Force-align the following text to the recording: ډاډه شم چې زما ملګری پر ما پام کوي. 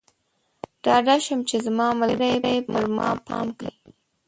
ډاډه 0.83 1.15
شم 1.25 1.39
چې 1.49 1.55
زما 1.65 1.87
ملګری 2.01 2.57
پر 2.67 2.83
ما 2.95 3.07
پام 3.27 3.47
کوي. 3.59 3.73